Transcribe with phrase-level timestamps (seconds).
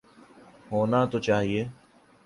[0.71, 1.63] ہونا تو چاہیے۔